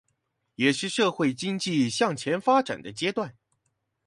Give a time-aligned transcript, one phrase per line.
[0.55, 3.37] 也是社會經濟向前發展的階段